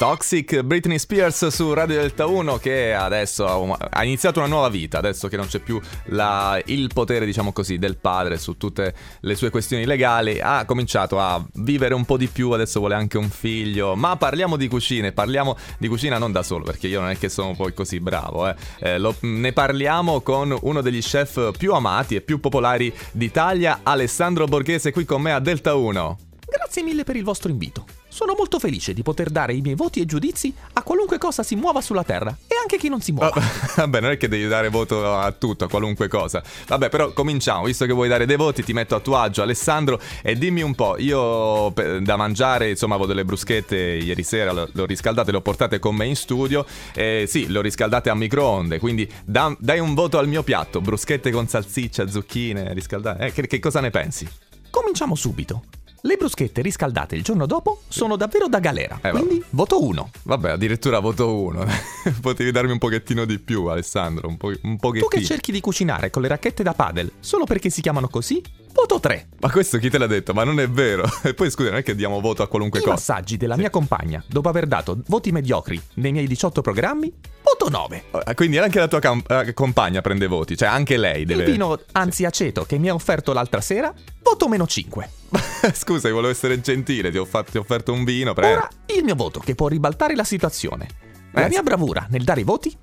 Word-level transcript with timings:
Toxic 0.00 0.62
Britney 0.62 0.98
Spears 0.98 1.48
su 1.48 1.74
Radio 1.74 1.96
Delta 1.96 2.24
1 2.24 2.56
che 2.56 2.94
adesso 2.94 3.76
ha 3.90 4.02
iniziato 4.02 4.38
una 4.38 4.48
nuova 4.48 4.70
vita, 4.70 4.96
adesso 4.96 5.28
che 5.28 5.36
non 5.36 5.46
c'è 5.46 5.58
più 5.58 5.78
la, 6.04 6.58
il 6.64 6.88
potere, 6.94 7.26
diciamo 7.26 7.52
così, 7.52 7.76
del 7.76 7.98
padre 7.98 8.38
su 8.38 8.56
tutte 8.56 8.94
le 9.20 9.34
sue 9.34 9.50
questioni 9.50 9.84
legali, 9.84 10.40
ha 10.40 10.64
cominciato 10.64 11.20
a 11.20 11.44
vivere 11.56 11.92
un 11.92 12.06
po' 12.06 12.16
di 12.16 12.28
più, 12.28 12.52
adesso 12.52 12.78
vuole 12.78 12.94
anche 12.94 13.18
un 13.18 13.28
figlio, 13.28 13.94
ma 13.94 14.16
parliamo 14.16 14.56
di 14.56 14.68
cucine, 14.68 15.12
parliamo 15.12 15.54
di 15.76 15.86
cucina 15.86 16.16
non 16.16 16.32
da 16.32 16.42
solo, 16.42 16.64
perché 16.64 16.86
io 16.86 17.00
non 17.00 17.10
è 17.10 17.18
che 17.18 17.28
sono 17.28 17.54
poi 17.54 17.74
così 17.74 18.00
bravo, 18.00 18.48
eh. 18.48 18.54
Eh, 18.78 18.98
lo, 18.98 19.14
ne 19.20 19.52
parliamo 19.52 20.22
con 20.22 20.56
uno 20.62 20.80
degli 20.80 21.02
chef 21.02 21.50
più 21.58 21.74
amati 21.74 22.14
e 22.14 22.22
più 22.22 22.40
popolari 22.40 22.90
d'Italia, 23.12 23.80
Alessandro 23.82 24.46
Borghese, 24.46 24.92
qui 24.92 25.04
con 25.04 25.20
me 25.20 25.34
a 25.34 25.40
Delta 25.40 25.74
1. 25.74 26.18
Grazie 26.48 26.82
mille 26.82 27.04
per 27.04 27.16
il 27.16 27.22
vostro 27.22 27.50
invito. 27.50 27.99
Sono 28.12 28.34
molto 28.36 28.58
felice 28.58 28.92
di 28.92 29.02
poter 29.02 29.30
dare 29.30 29.54
i 29.54 29.60
miei 29.60 29.76
voti 29.76 30.00
e 30.00 30.04
giudizi 30.04 30.52
a 30.72 30.82
qualunque 30.82 31.16
cosa 31.16 31.44
si 31.44 31.54
muova 31.54 31.80
sulla 31.80 32.02
Terra 32.02 32.36
e 32.48 32.56
anche 32.60 32.76
chi 32.76 32.88
non 32.88 33.00
si 33.00 33.12
muova. 33.12 33.40
Vabbè, 33.76 34.00
non 34.00 34.10
è 34.10 34.16
che 34.16 34.26
devi 34.26 34.48
dare 34.48 34.68
voto 34.68 35.14
a 35.14 35.30
tutto, 35.30 35.64
a 35.64 35.68
qualunque 35.68 36.08
cosa. 36.08 36.42
Vabbè, 36.66 36.88
però 36.88 37.12
cominciamo, 37.12 37.64
visto 37.64 37.86
che 37.86 37.92
vuoi 37.92 38.08
dare 38.08 38.26
dei 38.26 38.36
voti, 38.36 38.64
ti 38.64 38.72
metto 38.72 38.96
a 38.96 39.00
tuo 39.00 39.16
agio, 39.16 39.42
Alessandro, 39.42 40.00
e 40.22 40.36
dimmi 40.36 40.60
un 40.60 40.74
po', 40.74 40.96
io 40.98 41.72
da 42.00 42.16
mangiare, 42.16 42.70
insomma, 42.70 42.94
avevo 42.94 43.08
delle 43.08 43.24
bruschette 43.24 43.76
ieri 43.76 44.24
sera, 44.24 44.52
le 44.52 44.68
ho 44.74 44.86
riscaldate, 44.86 45.30
le 45.30 45.36
ho 45.36 45.42
portate 45.42 45.78
con 45.78 45.94
me 45.94 46.06
in 46.06 46.16
studio, 46.16 46.66
e 46.92 47.26
sì, 47.28 47.46
le 47.46 47.58
ho 47.58 47.62
riscaldate 47.62 48.10
a 48.10 48.14
microonde, 48.16 48.80
quindi 48.80 49.08
da, 49.24 49.54
dai 49.56 49.78
un 49.78 49.94
voto 49.94 50.18
al 50.18 50.26
mio 50.26 50.42
piatto, 50.42 50.80
bruschette 50.80 51.30
con 51.30 51.46
salsiccia, 51.46 52.08
zucchine, 52.08 52.74
riscaldate, 52.74 53.26
eh, 53.26 53.32
che, 53.32 53.46
che 53.46 53.60
cosa 53.60 53.80
ne 53.80 53.90
pensi? 53.90 54.28
Cominciamo 54.68 55.14
subito. 55.14 55.62
Le 56.02 56.16
bruschette 56.16 56.62
riscaldate 56.62 57.14
il 57.14 57.22
giorno 57.22 57.44
dopo 57.44 57.82
sono 57.88 58.16
davvero 58.16 58.48
da 58.48 58.58
galera, 58.58 58.98
eh, 59.02 59.10
quindi 59.10 59.42
voto 59.50 59.84
1. 59.84 60.10
Vabbè, 60.22 60.50
addirittura 60.50 60.98
voto 60.98 61.36
1. 61.36 61.66
Potevi 62.22 62.50
darmi 62.50 62.72
un 62.72 62.78
pochettino 62.78 63.26
di 63.26 63.38
più, 63.38 63.66
Alessandro, 63.66 64.26
un, 64.26 64.38
po- 64.38 64.52
un 64.62 64.78
pochettino. 64.78 65.10
Tu 65.10 65.18
che 65.18 65.22
cerchi 65.22 65.52
di 65.52 65.60
cucinare 65.60 66.08
con 66.08 66.22
le 66.22 66.28
racchette 66.28 66.62
da 66.62 66.72
padel 66.72 67.12
solo 67.20 67.44
perché 67.44 67.68
si 67.68 67.82
chiamano 67.82 68.08
così? 68.08 68.42
Voto 68.72 69.00
3. 69.00 69.28
Ma 69.40 69.50
questo 69.50 69.78
chi 69.78 69.90
te 69.90 69.98
l'ha 69.98 70.06
detto? 70.06 70.32
Ma 70.32 70.44
non 70.44 70.60
è 70.60 70.68
vero. 70.68 71.08
E 71.22 71.34
poi 71.34 71.50
scusa, 71.50 71.70
non 71.70 71.78
è 71.78 71.82
che 71.82 71.94
diamo 71.94 72.20
voto 72.20 72.42
a 72.42 72.48
qualunque 72.48 72.80
I 72.80 72.82
cosa. 72.82 72.94
I 72.94 72.96
massaggi 72.96 73.36
della 73.36 73.54
sì. 73.54 73.60
mia 73.60 73.70
compagna, 73.70 74.22
dopo 74.26 74.48
aver 74.48 74.66
dato 74.66 74.98
voti 75.06 75.30
mediocri 75.32 75.80
nei 75.94 76.12
miei 76.12 76.26
18 76.26 76.60
programmi, 76.60 77.12
voto 77.42 77.68
9. 77.68 78.04
Eh, 78.26 78.34
quindi 78.34 78.58
anche 78.58 78.78
la 78.78 78.88
tua 78.88 79.00
cam- 79.00 79.22
eh, 79.28 79.52
compagna 79.52 80.00
prende 80.00 80.26
voti, 80.26 80.56
cioè 80.56 80.68
anche 80.68 80.96
lei 80.96 81.24
deve... 81.24 81.44
Il 81.44 81.50
vino, 81.50 81.78
anzi 81.92 82.24
aceto, 82.24 82.64
che 82.64 82.78
mi 82.78 82.88
ha 82.88 82.94
offerto 82.94 83.32
l'altra 83.32 83.60
sera, 83.60 83.92
voto 84.22 84.48
meno 84.48 84.66
5. 84.66 85.10
Scusa, 85.74 86.10
volevo 86.10 86.30
essere 86.30 86.60
gentile, 86.60 87.10
ti 87.10 87.18
ho, 87.18 87.24
fatto, 87.24 87.52
ti 87.52 87.58
ho 87.58 87.60
offerto 87.60 87.92
un 87.92 88.04
vino, 88.04 88.32
prego. 88.32 88.58
Ora 88.58 88.68
il 88.86 89.04
mio 89.04 89.14
voto 89.14 89.40
che 89.40 89.54
può 89.54 89.68
ribaltare 89.68 90.14
la 90.14 90.24
situazione. 90.24 90.88
La 91.32 91.44
eh, 91.44 91.48
mia 91.48 91.62
bravura 91.62 92.06
nel 92.10 92.24
dare 92.24 92.40
i 92.40 92.44
voti 92.44 92.76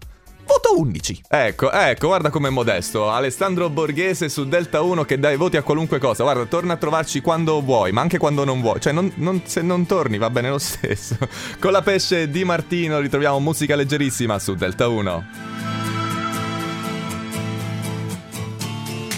voto 0.58 0.80
11. 0.80 1.24
Ecco, 1.30 1.72
ecco, 1.72 2.08
guarda 2.08 2.30
com'è 2.30 2.50
modesto. 2.50 3.10
Alessandro 3.10 3.70
Borghese 3.70 4.30
su 4.30 4.48
Delta 4.48 4.82
1 4.82 5.06
che 5.06 5.20
dà 5.20 5.32
i 5.32 5.38
voti 5.38 5.58
a 5.58 5.64
qualunque 5.64 6.00
cosa. 6.00 6.24
Guarda, 6.24 6.46
torna 6.46 6.74
a 6.74 6.78
trovarci 6.78 7.22
quando 7.22 7.62
vuoi, 7.62 7.92
ma 7.92 8.02
anche 8.02 8.18
quando 8.18 8.44
non 8.44 8.62
vuoi. 8.62 8.80
Cioè, 8.80 8.94
non, 8.94 9.12
non, 9.16 9.42
se 9.46 9.62
non 9.62 9.86
torni 9.86 10.18
va 10.18 10.30
bene 10.30 10.50
lo 10.50 10.58
stesso. 10.58 11.18
Con 11.60 11.72
la 11.72 11.82
pesce 11.82 12.30
di 12.30 12.44
Martino 12.44 13.00
ritroviamo 13.00 13.40
musica 13.40 13.76
leggerissima 13.76 14.40
su 14.40 14.56
Delta 14.56 14.88
1. 14.88 15.26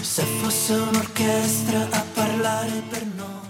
Se 0.00 0.22
fosse 0.22 0.74
un'orchestra 0.74 1.86
a 1.90 2.04
parlare 2.14 2.82
per 2.88 3.06
noi. 3.16 3.49